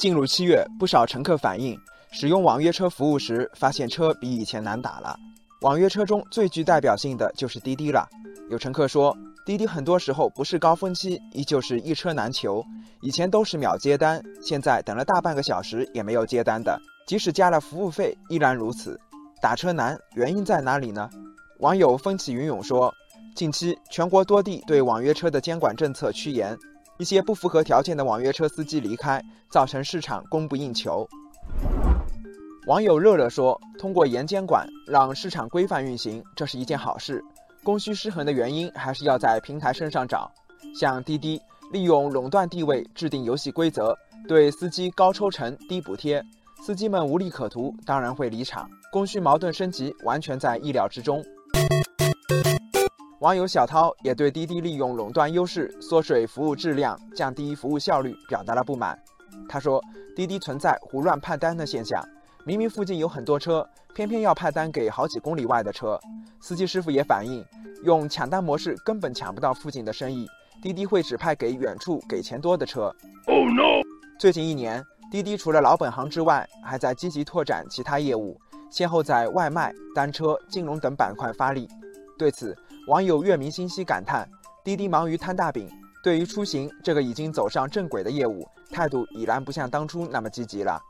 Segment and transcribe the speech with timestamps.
[0.00, 1.78] 进入七月，不少乘客反映，
[2.10, 5.14] 使用网约车服务时，发现车比以前难打了。
[5.60, 8.08] 网约车中最具代表性的就是滴滴了。
[8.48, 12.64] 有乘客说，滴滴很多时候不是高峰期，依旧是一车难求。
[13.02, 18.98] 以前都是秒接单，现在等了大半个小时也没有接单的，即使加了服务费，依然如此。
[19.42, 21.10] 打车难，原因在哪里呢？
[21.58, 22.90] 网友风起云涌说，
[23.34, 26.56] 近期全国多地对网约车的监管政策趋严。
[27.00, 31.08] 一些不符合条件的网约车司机离开，造成市场供不应求。
[32.66, 37.24] 网友热热说：“通过严监管，让市场规范运行，这是一件好事。
[37.64, 40.30] 供需失衡的原因还是要在平台身上找。
[40.78, 41.40] 像滴滴
[41.72, 43.96] 利用垄断地位制定游戏规则，
[44.28, 46.22] 对司机高抽成、低补贴，
[46.62, 48.68] 司机们无利可图，当然会离场。
[48.92, 51.24] 供需矛盾升级，完全在意料之中。”
[53.20, 58.98] 网友小涛也对滴滴利用垄断优势缩水服务质量、降低服务效率表达了不满。
[59.46, 59.78] 他说
[60.16, 62.02] ：“滴滴存在胡乱派单的现象，
[62.46, 66.00] 明明附近有很多车，偏偏要派单给好几公里外的车。
[66.40, 67.44] 司机师傅也反映，
[67.84, 70.26] 用抢单模式根本抢不到附近的生意，
[70.62, 72.84] 滴滴会指派给远处给钱多的车。”
[73.28, 73.82] Oh no！
[74.18, 81.68] 最近一年，滴滴除了老本行之外，还在积极拓展其他业务，先后在外卖、单车、金融等板块发力。
[82.18, 82.54] 对此，
[82.86, 84.28] 网友月明星稀感叹
[84.64, 85.68] ：“滴滴忙于摊大饼，
[86.02, 90.80] 对于出行这个已经走上正轨的业务，态度已然不像当初那么积极了。”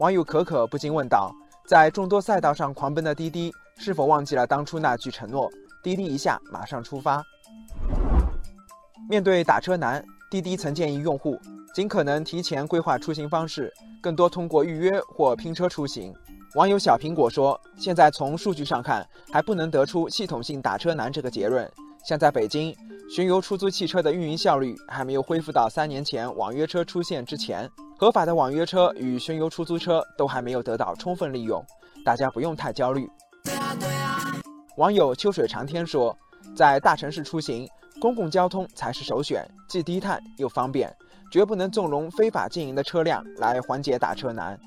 [0.00, 1.30] 网友可可不禁问道
[1.68, 5.48] ：“在众多赛道上狂奔的滴滴，是否忘记了当初那句承诺？
[5.82, 7.22] 滴滴一下，马上出发。”
[9.08, 11.38] 面对打车难，滴滴曾建议用户
[11.74, 16.12] 尽可能提前规划出行方式，更多通过预约或拼车出行。
[16.54, 21.70] 网友小苹果说：“现在从数据上看，还不能得出系统性打车难这个结论。
[22.06, 22.74] 像在北京，
[23.14, 31.62] 巡游出租汽车的运营效率还没有恢复到三年前网约车出现之前，合法的网约车与巡游出租车都还没有得到充分利用，
[32.02, 33.06] 大家不用太焦虑。”
[34.78, 36.16] 网友秋水长天说
[36.56, 37.68] ：“在大城市出行，
[38.00, 40.96] 公共交通才是首选，既低碳又方便，
[41.30, 44.58] 绝不能纵容非法经营的车辆来缓解打车难。”